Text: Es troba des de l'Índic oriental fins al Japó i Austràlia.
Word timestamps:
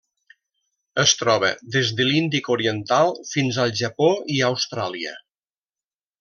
Es 1.03 1.11
troba 1.19 1.51
des 1.75 1.91
de 1.99 2.07
l'Índic 2.07 2.49
oriental 2.55 3.13
fins 3.33 3.61
al 3.67 3.75
Japó 3.83 4.09
i 4.39 4.41
Austràlia. 4.49 5.15